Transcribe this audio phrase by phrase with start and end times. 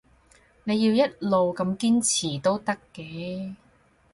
[0.63, 3.53] 你要一路咁堅持都得嘅